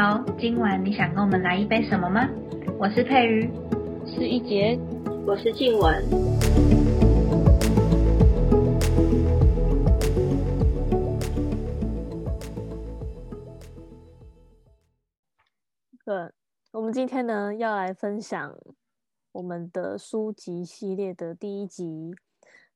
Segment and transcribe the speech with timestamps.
[0.00, 2.28] 好，今晚你想跟我们来一杯什么吗？
[2.78, 3.50] 我是佩瑜，
[4.06, 4.78] 是一杰，
[5.26, 5.92] 我是静雯。
[16.04, 16.30] 对，
[16.70, 18.56] 我们今天呢要来分享
[19.32, 22.14] 我们的书籍系列的第一集。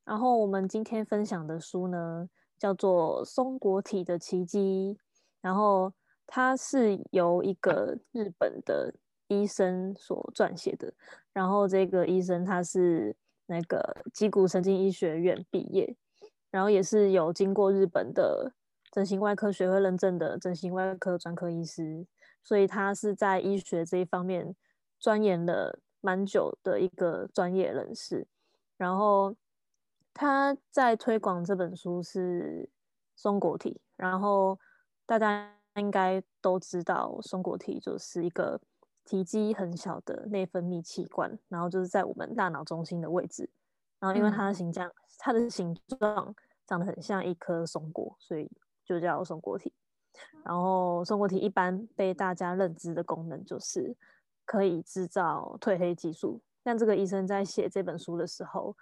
[0.04, 2.28] 然后我们今天分享的书呢
[2.58, 4.96] 叫做《松果体的奇迹》，
[5.40, 5.92] 然后
[6.34, 8.94] 它是由一个日本的
[9.28, 10.90] 医生所撰写的。
[11.30, 13.14] 然后这个医生他是
[13.44, 15.94] 那个脊骨神经医学院毕业，
[16.50, 18.54] 然后也是有经过日本的
[18.90, 22.06] 整形外科学会认证的整形外科专科医师，
[22.42, 24.56] 所以他是在医学这一方面
[24.98, 28.26] 钻研了蛮久的一个专业人士。
[28.78, 29.36] 然后
[30.14, 32.70] 他在推广这本书是
[33.14, 34.58] 松果体，然后
[35.04, 38.60] 大家应该都知道松果体就是一个。
[39.04, 43.50] 体积很小的内分泌器官，然后就是在我们大脑中心的位置。
[43.98, 46.32] 然后因为它的形状，它的形状
[46.68, 48.48] 长得很像一颗松果，所以
[48.84, 49.72] 就叫松果体。
[50.44, 53.92] 然后松果体一般被大家认知的功能就是
[54.44, 56.40] 可以制造褪黑激素。
[56.62, 58.76] 但这个医生在写这本书的时候，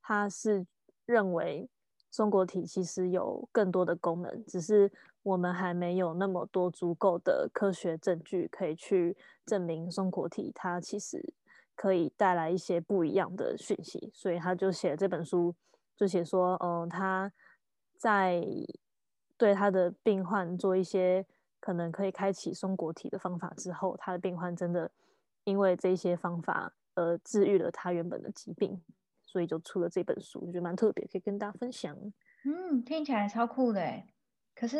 [0.00, 0.66] 他是
[1.04, 1.68] 认为
[2.10, 4.90] 松果体其实有更多的功能，只是。
[5.26, 11.34] 我们还没有那么多足够的科学证据可以去证明松果体它其实
[11.74, 15.52] 可以带来一些不一样的讯息，所以他就写这本书，
[15.96, 17.32] 就写说，嗯，他
[17.98, 18.40] 在
[19.36, 21.26] 对他的病患做一些
[21.58, 24.88] 可能可以开启松果体的方法之后，他的病患真的
[25.42, 28.80] 因为这些方法而治愈了他原本的疾病，
[29.24, 31.96] 所以就出了这本书，我觉得蛮特别，可以跟大家分享。
[32.44, 34.04] 嗯，听起来超酷的，
[34.54, 34.78] 可是。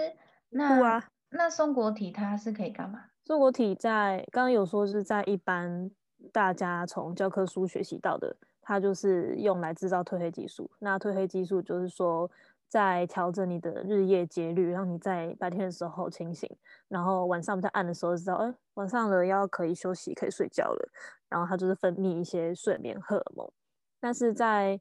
[0.57, 3.05] 那那松果体它是可以干嘛？
[3.25, 5.91] 松果体在刚刚有说是在一般
[6.33, 10.71] 大家从教科书学习到的，它就是用来制造褪黑激素。
[10.79, 12.31] 那褪黑激素就是说
[12.69, 16.49] 在调整你的日夜节律，让你在白天的时候清醒，
[16.89, 20.89] 然后晚上比较暗的时候知道，哎，晚上了要可以休息，可以睡觉了。
[21.29, 23.51] 然后它就是分泌一些睡眠荷尔蒙。
[23.99, 24.81] 但是在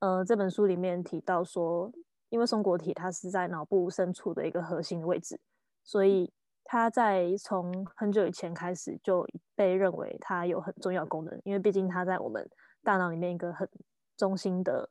[0.00, 1.90] 呃这本书里面提到说。
[2.30, 5.40] 因为松果体它是在脑部深处的一个核心的位置，
[5.82, 6.30] 所以
[6.64, 11.40] 它在从很久以前开始就被认为它有很重要功能。
[11.44, 12.46] 因为毕竟它在我们
[12.82, 13.68] 大脑里面一个很
[14.16, 14.88] 中心的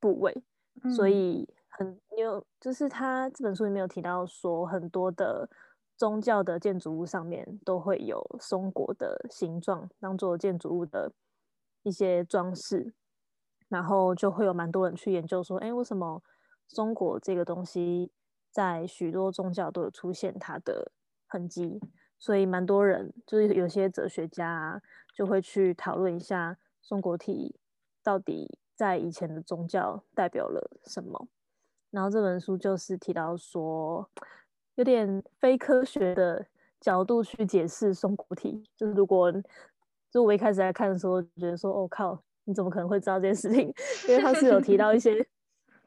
[0.00, 0.42] 部位，
[0.96, 5.48] 所以很有就是他这本书里面有提到说，很多的
[5.96, 11.12] 宗教的建筑物上面都会有松果的形状当做建筑物的
[11.82, 12.94] 一些装饰，
[13.68, 16.22] 然后就会有蛮多人去研究说，哎，为什么？
[16.72, 18.12] 松果这个东西
[18.48, 20.92] 在许多宗教都有出现它的
[21.26, 21.80] 痕迹，
[22.16, 24.80] 所以蛮多人就是有些哲学家
[25.12, 27.58] 就会去讨论一下松果体
[28.04, 31.26] 到底在以前的宗教代表了什么。
[31.90, 34.08] 然后这本书就是提到说，
[34.76, 36.46] 有点非科学的
[36.80, 38.62] 角度去解释松果体。
[38.76, 39.32] 就是如果
[40.08, 43.74] 就我一开始在看的时候，觉得说，哦靠，你怎么可能会知道这件事情？
[44.08, 45.26] 因为他是有提到一些。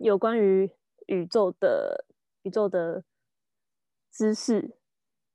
[0.03, 0.69] 有关于
[1.07, 2.03] 宇宙的
[2.41, 3.01] 宇宙的
[4.11, 4.61] 知识，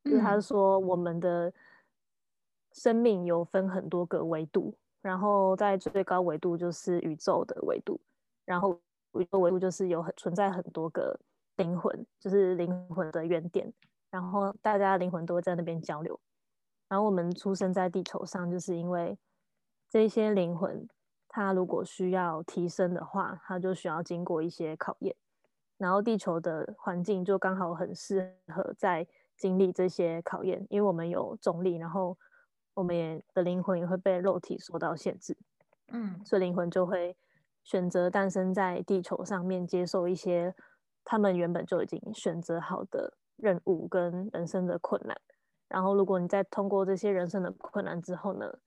[0.04, 1.50] 就是他说我们的
[2.72, 7.98] 生命有分很多个维度，然后在最高维度就是宇宙的维度，
[8.44, 8.78] 然后
[9.14, 11.18] 宇宙维度就是有很存在很多个
[11.56, 13.72] 灵魂，就是灵魂的原点，
[14.10, 16.20] 然后大家灵魂都会在那边交流，
[16.88, 19.16] 然后我们出生在地球上，就是因为
[19.88, 20.86] 这些灵魂。
[21.40, 25.14] 它如果需要提升的话，它就需要经过一些考验，
[25.76, 29.06] 然后地球的环境就刚好很适合在
[29.36, 32.18] 经历这些考验，因为我们有重力，然后
[32.74, 35.36] 我们也的灵魂也会被肉体受到限制，
[35.92, 37.16] 嗯，所以灵魂就会
[37.62, 40.52] 选择诞生在地球上面，接受一些
[41.04, 45.16] 他们原本就已经选择好的任务跟人生的困难，
[45.68, 48.58] 然后如果你在通过这些人生的困难之后呢？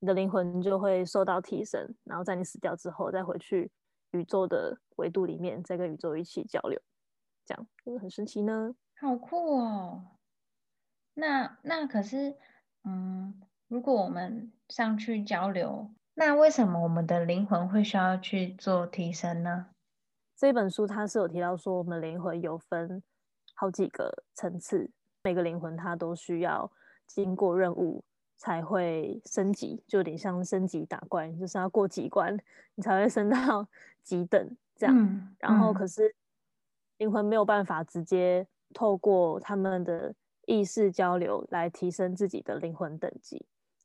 [0.00, 3.70] 你的灵魂就会受到提升，然后在你死掉之后，再回去
[4.12, 6.80] 宇宙的维度里面，再跟宇宙一起交流，
[7.44, 8.74] 这样是不是很神奇呢？
[9.00, 10.04] 好酷哦！
[11.14, 12.36] 那那可是，
[12.84, 19.66] 嗯，如果我们上去交流，那为什么我们的灵魂会需要去做提升呢？
[20.36, 23.02] 这本书它是有提到说，我们灵魂有分
[23.54, 24.90] 好几个层次，
[25.24, 26.70] 每个灵魂它都需要
[27.06, 28.04] 经过任务。
[28.38, 32.34] 才会升级，就有点像升级打怪，就是要过几关，
[32.76, 33.68] 你才会升到
[34.02, 35.34] 几等这样。
[35.38, 36.14] 然后可是
[36.96, 40.14] 灵魂没有办法直接透过他们的
[40.46, 43.44] 意识交流来提升自己的灵魂等级，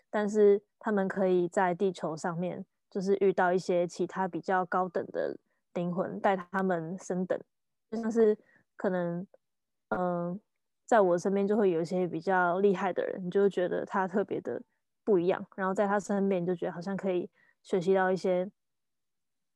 [0.09, 5.35] 但是他们可以在地球上面，就是遇到一些其他比较高等的
[5.73, 7.39] 灵魂，带他们升等，
[7.89, 8.37] 就像是
[8.75, 9.25] 可能，
[9.89, 10.39] 嗯，
[10.85, 14.61] 在我身边就会有一些比较厉害的人，你就会觉得他特别的
[15.03, 17.29] 不一样，然后在他身边就觉得好像可以
[17.61, 18.49] 学习到一些，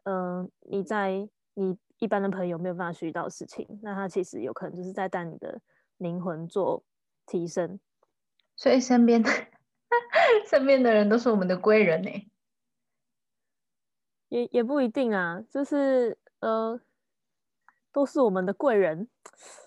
[0.04, 5.62] 嗯，你在你一般的朋友没有办法学习到的事情，那他其实有可能就是在带你的
[5.98, 6.84] 灵魂做。
[7.30, 7.78] 提升，
[8.56, 9.30] 所以身边的
[10.48, 12.10] 身边的人都是我们的贵人呢，
[14.30, 16.80] 也也不一定啊，就是呃，
[17.92, 19.67] 都是我们的贵人，这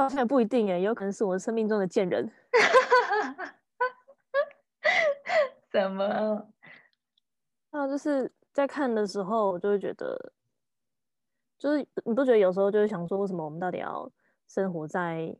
[0.00, 2.30] 好像也不一定哎，有可能是我们生命中的贱人。
[5.70, 6.48] 怎么？
[7.70, 10.32] 那就是在看的时候，我就会觉得，
[11.58, 14.10] 就是你不觉得有时候就会想说，为什么我们到底要
[14.46, 15.36] 生活在？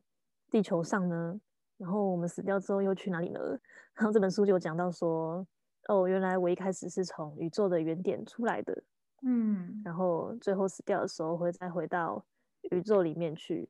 [0.50, 1.38] 地球上呢，
[1.76, 3.38] 然后我们死掉之后又去哪里呢？
[3.92, 5.46] 然后这本书就有讲到说，
[5.88, 8.82] 哦，原来我一开始是从宇宙的原点出来的，
[9.26, 12.24] 嗯，然后最后死掉的时候会再回到
[12.70, 13.68] 宇宙里面去。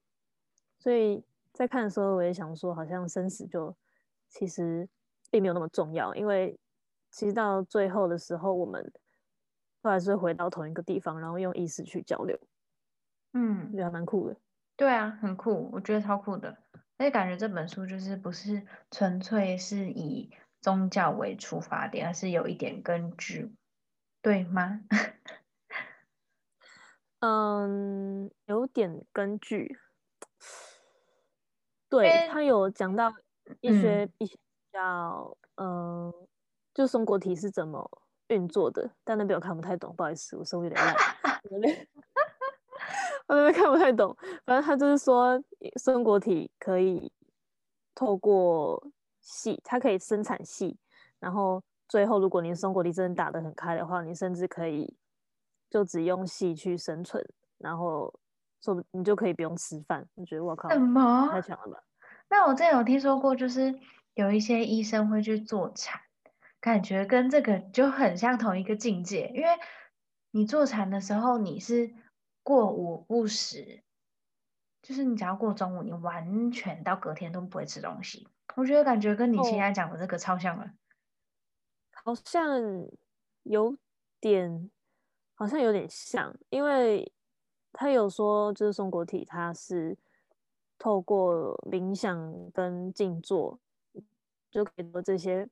[0.78, 1.22] 所以
[1.52, 3.74] 在看的时候，我也想说，好像生死就
[4.28, 4.88] 其实
[5.30, 6.58] 并没有那么重要，因为
[7.10, 8.92] 其实到最后的时候，我们
[9.82, 12.38] 都还是会回到同一个地方，然后用意识去交流。
[13.34, 14.36] 嗯，觉得还蛮酷的。
[14.76, 16.56] 对啊，很酷，我觉得超酷的。
[16.96, 20.30] 而且感觉这本书就是不是纯粹是以
[20.60, 23.54] 宗教为出发点，而是有一点根据，
[24.22, 24.80] 对吗？
[27.20, 29.78] 嗯，有点根据。
[31.88, 33.12] 对他有讲到
[33.60, 34.38] 一些一些比
[34.72, 36.12] 较，嗯，
[36.74, 37.88] 就松果体是怎么
[38.28, 40.94] 运作的，但那边我看不太懂，不好意思，我声音有点烂。
[43.26, 45.38] 我那边看不太懂，反正他就是说，
[45.76, 47.12] 松果体可以
[47.94, 48.82] 透过
[49.20, 50.78] 细，它可以生产细，
[51.18, 54.96] 然后最后如果你松果体真的打得很开的话，你甚至可以
[55.68, 57.22] 就只用细去生存，
[57.58, 58.12] 然后
[58.60, 60.06] 说你就可以不用吃饭。
[60.14, 61.82] 你觉得我靠，什么太强了吧？
[62.28, 63.78] 那我之前有听说过，就是
[64.14, 66.00] 有一些医生会去做产，
[66.60, 69.48] 感觉跟这个就很像同一个境界，因为
[70.30, 71.94] 你做产的时候你是。
[72.44, 73.82] 过午不食，
[74.80, 78.26] 就是你只要过中午，你完全到隔天都不会吃东西。
[78.56, 80.70] 我觉得感觉跟你现在讲的这个超像了，
[81.92, 82.48] 好像
[83.42, 83.76] 有
[84.18, 84.70] 点，
[85.34, 87.12] 好像有点像，因为
[87.72, 89.96] 他有说，就是松果体，它是
[90.78, 93.58] 透过冥想跟静坐，
[94.50, 95.48] 就可以做这些，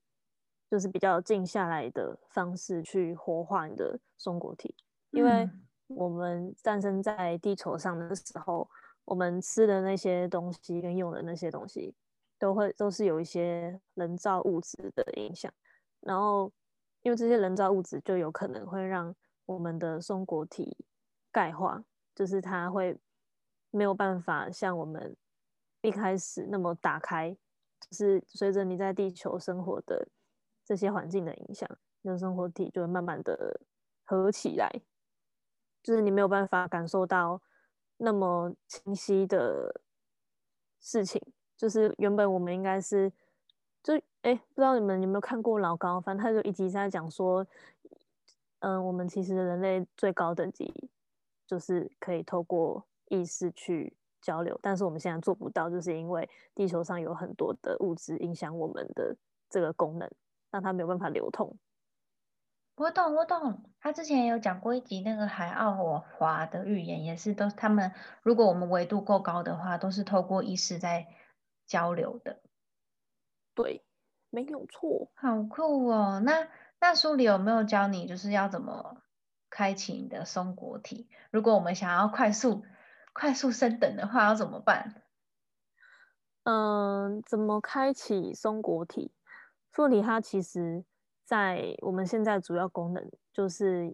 [0.70, 4.74] 就是比较静下来的方式去活化你的松果体，
[5.10, 5.48] 因为。
[5.88, 8.68] 我们诞生在地球上的时候，
[9.04, 11.94] 我们吃的那些东西跟用的那些东西，
[12.40, 15.48] 都会都是有一些人造物质的影响。
[16.00, 16.50] 然后，
[17.02, 19.14] 因为这些人造物质就有可能会让
[19.44, 20.76] 我们的松果体
[21.30, 21.84] 钙化，
[22.16, 22.98] 就是它会
[23.70, 25.16] 没有办法像我们
[25.82, 27.36] 一开始那么打开。
[27.78, 30.08] 就是随着你在地球生活的
[30.64, 31.68] 这些环境的影响，
[32.00, 33.60] 你的生活体就会慢慢的
[34.02, 34.68] 合起来。
[35.82, 37.40] 就是你没有办法感受到
[37.98, 39.82] 那么清晰的
[40.80, 41.22] 事情，
[41.54, 43.12] 就是原本我们应该是，
[43.82, 47.46] 就哎，不知道你们有没有看过老高，反正他就一直在讲说，
[48.60, 50.90] 嗯，我们其实人类最高等级
[51.46, 59.16] 就是可以透过意识去交流，但是我们现在做不到，就是因为地球上有很多的物质影响我们的
[59.48, 60.10] 这个功能，
[60.50, 61.56] 让它没有办法流通。
[62.76, 63.62] 我懂，我懂。
[63.80, 71.06] 他之前有讲过一集那个海奥华的预言，也是都他们，如果我们维度够高的话，都是透过意识在
[71.66, 72.42] 交流的。
[73.54, 73.82] 对，
[74.28, 75.10] 没有错。
[75.14, 76.20] 好酷哦！
[76.22, 76.48] 那
[76.78, 79.00] 那书里有没有教你，就是要怎么
[79.50, 81.08] 开启你的松果体？
[81.30, 82.64] 如果我们想要快速
[83.12, 85.02] 快速升等的话，要怎么办？
[86.44, 89.12] 嗯，怎么开启松果体？
[89.72, 90.84] 说里它其实。
[91.28, 93.92] 在我们现在主要功能就是，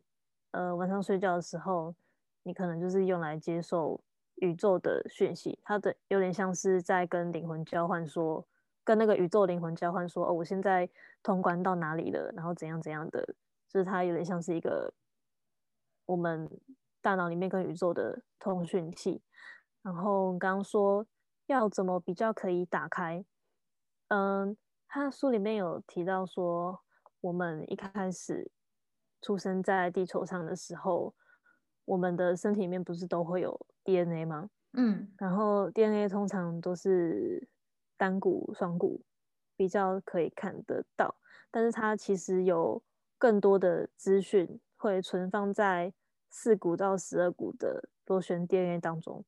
[0.51, 1.95] 呃，晚上睡觉的时候，
[2.43, 3.99] 你可能就是用来接受
[4.35, 8.47] 宇宙的讯息，它的有点像是在跟灵魂交换，说
[8.85, 10.87] 跟那个宇宙灵魂交换，说哦，我现在
[11.23, 13.27] 通关到哪里了，然后怎样怎样的，
[13.67, 14.93] 就是它有点像是一个
[16.07, 16.51] 我们
[17.01, 19.23] 大脑里面跟宇宙的通讯器。
[19.83, 21.07] 然后刚刚说
[21.47, 23.25] 要怎么比较可以打开，
[24.09, 24.57] 嗯，
[24.87, 26.83] 他书里面有提到说。
[27.23, 28.51] 我们一开始
[29.21, 31.15] 出生在地球上的时候，
[31.85, 34.51] 我们的身体里面不是都会有 DNA 吗？
[34.73, 37.49] 嗯，然后 DNA 通常都是
[37.97, 39.05] 单股、双股
[39.57, 41.15] 比较可以看得到，
[41.53, 42.83] 但是它其实有
[43.19, 45.95] 更多的资讯会存放在
[46.29, 49.25] 四股到十二股的螺旋 DNA 当中。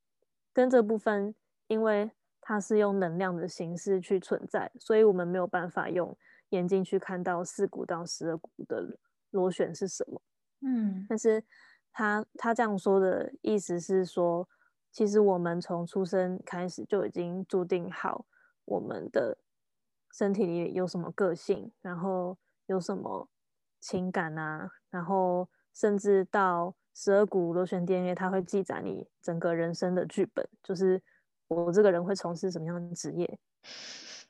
[0.52, 1.32] 跟这部分，
[1.68, 6.16] 因为它是用能量的形式去存在，所以我们没有办法用
[6.48, 8.98] 眼睛去看到四股到十二股的
[9.30, 10.20] 螺旋是什么。
[10.62, 11.44] 嗯，但是
[11.92, 14.48] 他他这样说的意思是说，
[14.90, 18.26] 其实我们从出生开始就已经注定好
[18.64, 19.38] 我们的
[20.12, 23.28] 身体里有什么个性，然后有什么
[23.80, 31.02] 情感啊，然后甚至到十二股螺旋 DNA，它会记载你整个人生的剧本，就是
[31.48, 33.38] 我这个人会从事什么样的职业，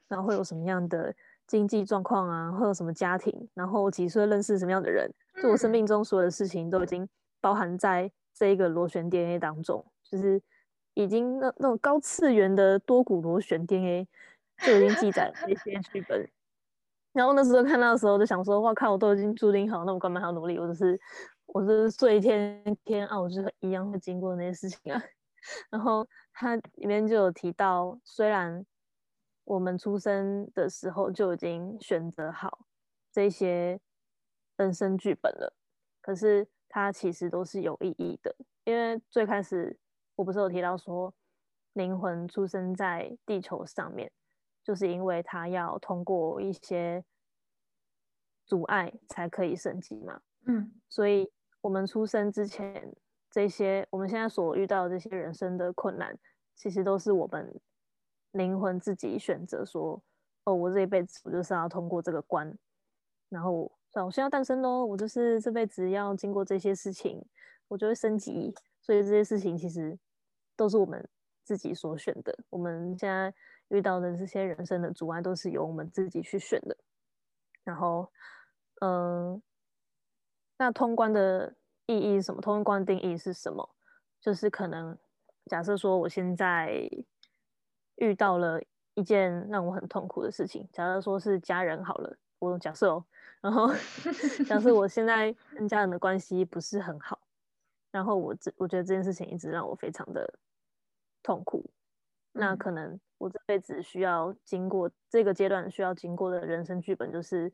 [0.08, 1.14] 然后会有什么样的
[1.46, 5.12] 经济状况啊，会有什么家庭，然后几岁认识什么样的人。
[5.42, 7.06] 就我生命中所有的事情都已经
[7.42, 10.40] 包含在这一个螺旋 DNA 当中，就是
[10.94, 14.08] 已经那那种高次元的多股螺旋 DNA
[14.64, 16.26] 就已经记载这些剧本。
[17.14, 20.58] 然后那时候看到的时候就想说，哇靠，我都已经注定好，那我干嘛还要努力？
[20.58, 21.00] 我只是
[21.46, 25.02] 我就是睡一天天啊，我就是一样会经过那些事情啊。
[25.70, 28.66] 然后它里面就有提到，虽然
[29.44, 32.66] 我们出生的时候就已经选择好
[33.10, 33.80] 这些。
[34.56, 35.52] 人生剧本了，
[36.00, 39.76] 可是它其实都是有意义的，因为最开始
[40.14, 41.12] 我不是有提到说，
[41.72, 44.12] 灵魂出生在地球上面，
[44.64, 47.04] 就是因为他要通过一些
[48.44, 50.20] 阻碍才可以升级嘛。
[50.46, 51.30] 嗯，所以
[51.60, 52.92] 我们出生之前，
[53.30, 56.18] 这些我们现在所遇到的这些人生的困难，
[56.56, 57.60] 其实都是我们
[58.32, 60.02] 灵魂自己选择说，
[60.44, 62.52] 哦，我这一辈子我就是要通过这个关，
[63.28, 64.04] 然后算。
[64.04, 67.24] 我现在诞生喽，我就是这辈子要经过这些事情，
[67.68, 68.54] 我就会升级。
[68.80, 69.98] 所以这些事情其实
[70.54, 71.08] 都是我们
[71.42, 72.38] 自己所选的。
[72.50, 73.32] 我们现在
[73.74, 76.76] 遇到的这些人生的阻碍，都是由我们自己去选的。
[77.64, 78.08] 然后，
[78.80, 79.42] 嗯，
[80.56, 81.54] 那通关的
[81.86, 82.40] 意义是什么？
[82.40, 83.68] 通关定义是什么？
[84.20, 84.96] 就是可能
[85.46, 86.88] 假设说，我现在
[87.96, 88.62] 遇到了
[88.94, 93.04] 一件让我很痛苦的事情，假设说是家人好了，我假设哦。
[93.40, 93.68] 然后，
[94.48, 97.20] 假设我现在跟家人的关系不是很好，
[97.90, 100.38] 然后我这我觉得这件事情一直让我非常的
[101.22, 101.68] 痛苦。
[102.36, 107.52] 那可能我这辈子需要经过这个阶段需要经过的人生剧本，就是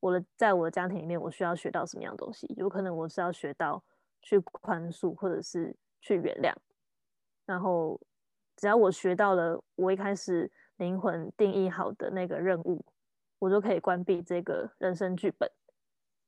[0.00, 2.46] 我的在我的家庭里面，我需要学到什么样的东西？
[2.56, 3.82] 有可能我是要学到
[4.20, 6.54] 去宽恕，或者是去原谅。
[7.44, 8.00] 然后，
[8.56, 12.84] 只要我学到了我一开始灵魂定义好的那个任务。
[13.40, 15.50] 我就可以关闭这个人生剧本，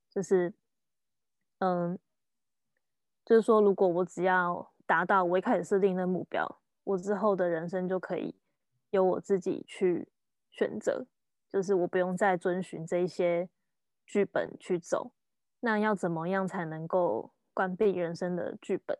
[0.09, 0.53] 就是，
[1.59, 1.97] 嗯，
[3.23, 6.45] 就是说，如果我只要达到我一开始设定的目标，
[6.85, 8.33] 我之后的人生就可以
[8.91, 10.07] 由我自己去
[10.49, 11.05] 选择，
[11.49, 13.49] 就是我不用再遵循这些
[14.05, 15.11] 剧本去走。
[15.59, 18.97] 那要怎么样才能够关闭人生的剧本？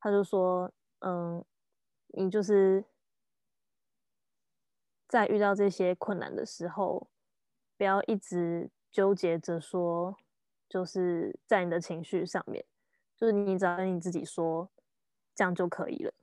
[0.00, 1.44] 他就说，嗯，
[2.08, 2.84] 你就是
[5.06, 7.08] 在遇到这些困难的时候。
[7.78, 10.16] 不要一直纠结着说，
[10.68, 12.64] 就是在你的情绪上面，
[13.16, 14.70] 就是你只要跟你自己说，
[15.34, 16.14] 这样就可以了。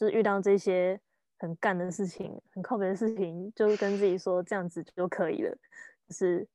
[0.00, 0.98] 就是遇到这些
[1.38, 5.54] 很干的事情、很靠别的事情，就跟自己说这样子就可以了。
[6.08, 6.48] 就是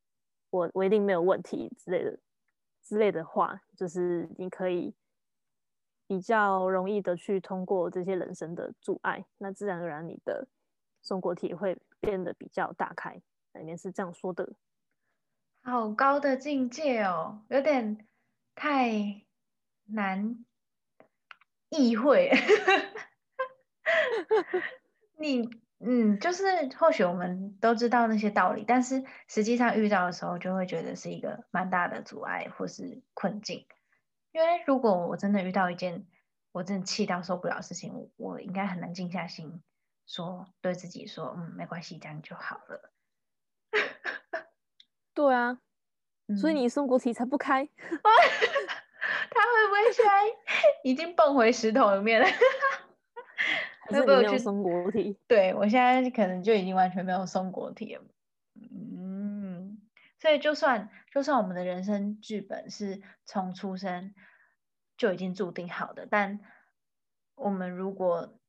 [0.49, 2.19] 我我一定没有问题之类的
[2.81, 4.95] 之类的话，就是你可以
[6.07, 10.47] 比较容易的去通过这些人生的阻碍，那自然而然你的
[11.03, 13.21] 松果体会变得比较打开。
[13.53, 14.53] 里面是这样说的，
[15.61, 18.07] 好高的境界哦，有点
[18.55, 19.21] 太
[19.85, 20.43] 难
[21.69, 22.31] 意会。
[25.17, 26.43] 你嗯，就是
[26.77, 33.67] 或许我们都知道那些道理，但是实际上遇到的时候，就会觉得是一个蛮大的阻碍或是困境。
[34.31, 36.07] 因为如果我真的遇到一件
[36.51, 39.61] 我真的气到受不了的事情，我应该很难静下心
[40.07, 42.91] 说对自己说，嗯，没关系，这样就好了。
[45.13, 45.59] 对啊，
[46.39, 50.11] 所以你松果体才不开， 他会不会现在
[50.83, 52.27] 已经蹦回石头里面了？
[53.87, 55.17] 会不会有松果体？
[55.27, 58.03] 对我现在可能就已经完全没有松果体了。
[58.55, 59.81] 嗯，
[60.19, 64.13] 所以就算就算我们的人生剧本是从出生
[64.97, 66.39] 就已经注定好的，但
[67.35, 68.39] 我们如果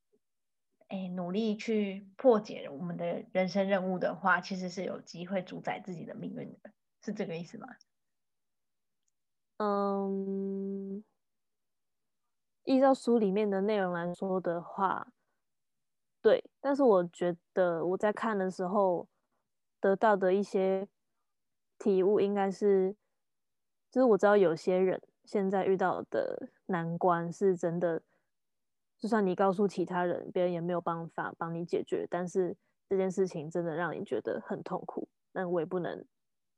[0.87, 6.71] 哎，努力去破解我们的人生任务的话，其实是有机会主宰自己的命运的，
[7.03, 7.67] 是这个意思吗？
[9.57, 11.03] 嗯，
[12.63, 15.07] 依照书里面的内容来说的话，
[16.27, 19.07] 对，但是我觉得我在看的时候
[19.79, 20.85] 得到的一些
[21.79, 22.93] 体悟，应该是，
[23.89, 28.01] 就是我知道有些人现在遇到的难关是真的，
[28.97, 32.05] 就算你告诉其他人，别人也没有办法帮你解决。
[32.09, 32.57] 但是
[32.89, 36.03] 这件事情真的让你觉得很痛苦，那我也不能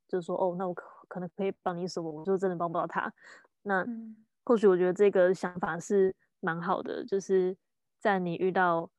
[0.08, 3.14] 就是说，哦，那我可可能可以帮你什么，我就真的帮不到他。
[3.62, 3.86] 那
[4.44, 7.56] 或许我觉得这个想法是蛮好的，就是
[8.00, 8.90] 在你遇到。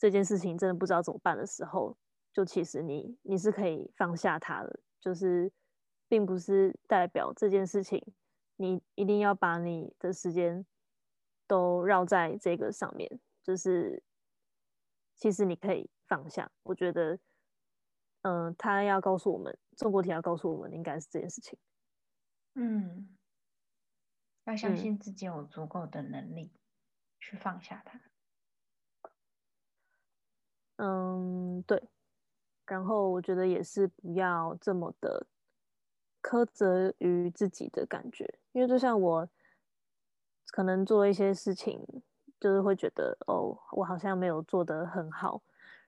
[0.00, 1.94] 这件事情真的不知道怎么办的时候，
[2.32, 5.52] 就其实你你是可以放下它的，就是
[6.08, 8.02] 并不是代表这件事情
[8.56, 10.64] 你一定要把你的时间
[11.46, 14.02] 都绕在这个上面，就是
[15.16, 16.50] 其实你可以放下。
[16.62, 17.18] 我觉得，
[18.22, 21.58] 嗯，他要告诉我们，中国题要告诉我们，应该是这件事情。
[22.54, 23.16] 嗯，
[24.44, 26.50] 要相信自己有足够的能力
[27.18, 28.00] 去放下它。
[30.82, 31.82] 嗯，对。
[32.66, 35.26] 然后我觉得也是不要这么的
[36.22, 39.28] 苛责于自己的感觉，因为就像我
[40.52, 41.84] 可能做一些事情，
[42.38, 45.42] 就是会觉得哦，我好像没有做得很好，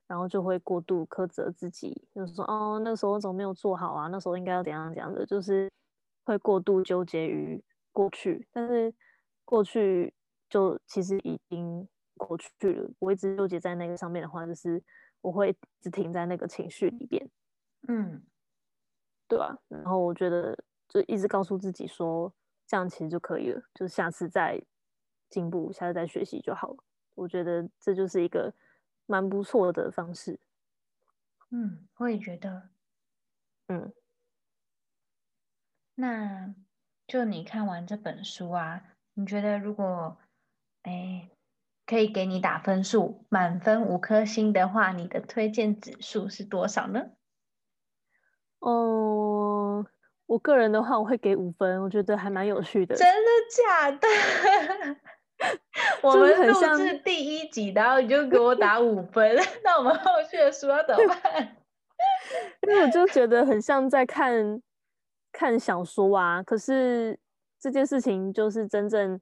[0.08, 4.08] 然后就会过度苛责自己，就是说哦，那时候怎么没有做好啊？
[4.08, 5.70] 那时候应该要怎样怎样的，就是
[6.24, 8.92] 会过度纠结于过去，但是
[9.44, 10.12] 过去
[10.50, 11.88] 就其实已经。
[12.26, 14.82] 过去了，我一直纠结在那个上面的话，就是
[15.20, 17.30] 我会只停在那个情绪里边，
[17.88, 18.22] 嗯，
[19.28, 19.58] 对吧？
[19.68, 20.56] 然后我觉得
[20.88, 22.32] 就一直告诉自己说，
[22.66, 24.62] 这样其实就可以了，就是下次再
[25.28, 26.84] 进步，下次再学习就好了。
[27.14, 28.52] 我觉得这就是一个
[29.06, 30.38] 蛮不错的方式。
[31.50, 32.70] 嗯，我也觉得，
[33.68, 33.92] 嗯，
[35.94, 36.54] 那
[37.06, 38.82] 就你看完这本书啊，
[39.14, 40.16] 你觉得如果，
[40.82, 41.28] 哎。
[41.84, 47.06] 可以给你打分数，满分五颗星的话，你的推荐指数是多少呢？
[48.60, 49.84] 哦，
[50.26, 52.94] 我个人的话，我会给五分，我觉得还蛮有趣的。
[52.94, 54.96] 真的假的？
[56.02, 61.56] 我们录制第一集，然后你就给我打五分， 那我们后续的书要怎么办？
[62.62, 64.62] 因为我就觉得很像在看
[65.32, 67.18] 看小说啊，可是
[67.60, 69.20] 这件事情就是真正。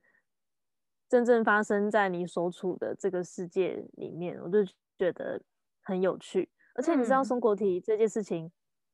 [1.10, 4.64] 真正发生在你所处的这个世界里面，我就
[4.96, 5.42] 觉得
[5.82, 6.48] 很有趣。
[6.76, 8.48] 而且你知道松果体这件事情，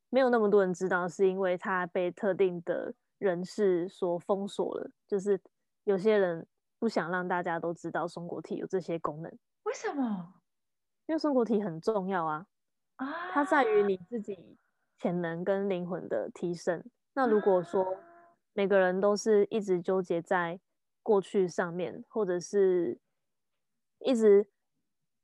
[0.08, 4.90] 没有那么多人知道，是因为它被特定的人士所封锁了。
[5.06, 5.38] 就是
[5.84, 6.46] 有些人
[6.78, 9.30] 不想让大家都知道松果体有这些功能。
[9.64, 10.32] 为什么？
[11.08, 12.46] 因为松果体很重要啊！
[12.96, 14.56] 啊，它在于你自己
[14.96, 16.82] 潜能跟灵魂的提升。
[17.12, 17.84] 那如果说
[18.54, 20.58] 每个人都是一直纠结在。
[21.06, 22.98] 过去上面，或者是
[24.00, 24.44] 一直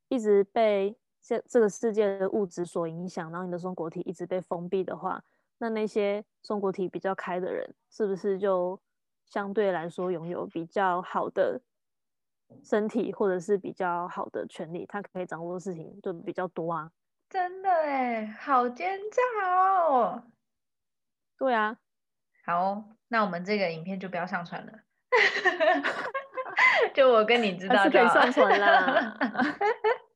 [0.06, 5.24] 一直被这这个世界的物质所影响，然后你的松果体一直被封闭的话，
[5.58, 8.80] 那那些松果体比较开的人，是不是就
[9.26, 11.60] 相对来说拥有比较好的
[12.62, 14.86] 身体，或者是比较好的权利？
[14.86, 16.92] 他可以掌握的事情就比较多啊！
[17.28, 20.22] 真的哎，好奸诈哦！
[21.36, 21.76] 对啊，
[22.44, 24.72] 好，那我们这个影片就不要上传了。
[26.94, 29.16] 就我跟你知道就上传了，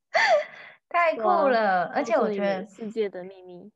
[0.88, 1.85] 太酷 了！
[1.94, 3.70] 而且我觉得世界的秘密，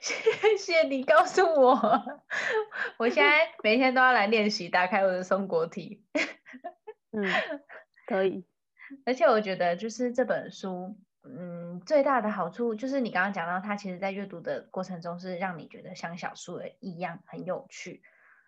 [0.00, 2.20] 谢谢你告诉我，
[2.98, 6.04] 我现在每天都要来练习打开我的松果体。
[7.12, 7.24] 嗯，
[8.06, 8.46] 可以。
[9.06, 18.02] 而且我觉得就是这本书，嗯，最大的好处就是你刚刚讲到，它其实在阅读的过程中是让你觉得像小说一样很有趣。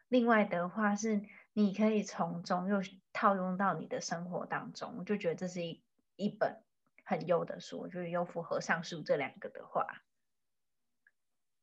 [0.08, 1.22] 另外的话是。
[1.56, 2.80] 你可以从中又
[3.12, 5.80] 套用到你的生活当中，我就觉得这是一
[6.16, 6.60] 一本
[7.04, 10.02] 很优的书，就是又符合上述这两个的话。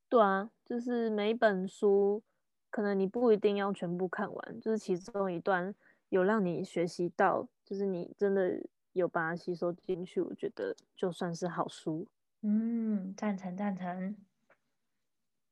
[0.08, 2.24] 对啊，就是每一本书
[2.70, 5.76] 可能你不一定要全部看完，就是其中一段
[6.08, 12.08] 有让你学习到，就是你真的有把它吸收进去，我觉得就算是好书。
[12.40, 14.16] 嗯，赞成赞成。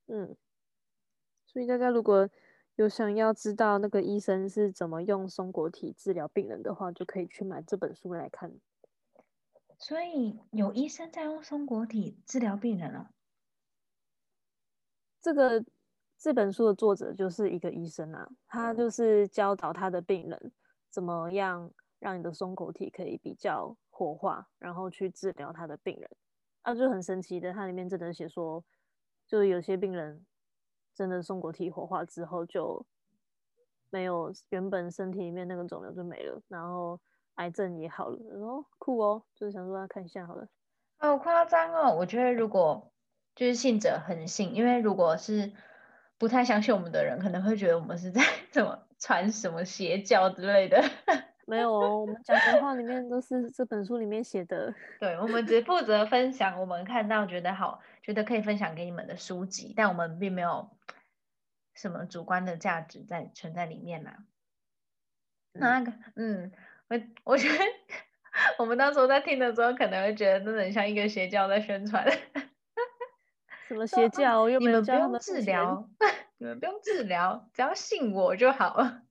[0.08, 0.34] 嗯，
[1.45, 2.30] 所以大家如果。
[2.79, 8.53] 有想要知道那个医生是怎么用松果体治疗病人的话，就可以去买这本书来看。
[9.77, 13.11] 所以有医生在用松果体治疗病人了。
[15.19, 15.65] 这个
[16.17, 20.53] 这本书的作者就是一个医生啊，他就是教导他的病人
[20.89, 26.09] 怎么样让你的松果体可以比较活化，然后去治疗他的病人。
[26.61, 28.63] 啊，就很神奇的，它里面真的写说，
[29.27, 30.25] 就有些病人。
[30.99, 32.85] 真的松果体活化之后就
[33.89, 36.99] 没有原本身体里面那个肿瘤就没了，然后
[37.35, 38.19] 癌症也好了。
[38.38, 40.45] 然后，酷哦，就是想说要看一下好了。
[40.97, 41.95] 好夸张哦！
[41.95, 42.91] 我觉得如果
[43.33, 45.53] 就是信者恒信，因为如果是
[46.17, 50.83] 不太相信我们的人，可能会觉得我们是在 怎么传什么邪教之类的。
[51.47, 54.71] 没有哦，我们讲的话里面都是这本书里面写的。
[54.99, 57.79] 对，我们只负责分享我们看到觉得好、
[58.10, 60.76] 觉得可以分享给你们的书籍，但我们并没有
[61.76, 64.26] 什么主观的价值在存在里面啦。
[65.52, 66.52] 那个，嗯，
[66.88, 67.63] 我我觉得
[68.58, 72.04] 我们到时候在听的时候，可能会觉得真的很像一个邪教在宣传。
[73.67, 74.50] 什么邪教？
[74.50, 75.88] 又没有不用治疗，
[76.39, 79.04] 你们不用治疗，只要信我就好了。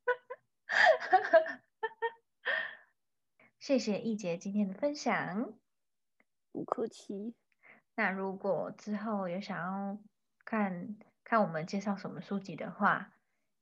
[3.61, 5.55] 谢谢易杰今天的分享，
[6.51, 7.37] 不客气。
[7.99, 9.99] 那如果之后有想要
[10.45, 13.11] 看看我们介绍什么书籍的话，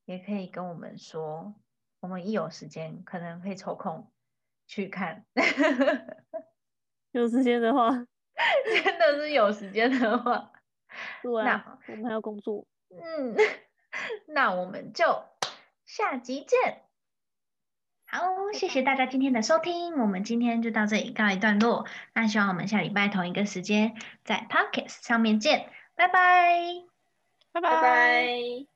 [0.05, 1.55] 也可以跟我们说，
[2.01, 4.12] 我们一有时间可能会抽空
[4.66, 5.25] 去看。
[7.12, 7.88] 有时间的话，
[8.85, 10.53] 真的是有时间的话，
[11.22, 12.66] 对啊，我们还要工作。
[12.90, 13.35] 嗯，
[14.29, 15.25] 那我们就
[15.87, 16.83] 下集见。
[18.08, 18.20] 好，
[18.52, 21.86] 谢谢大家今天的收听，我们今天就到这里告一段落。
[22.14, 26.60] 那希望我们下礼拜同一个时间在 Podcast 上面见，拜拜，
[27.52, 28.75] 拜拜。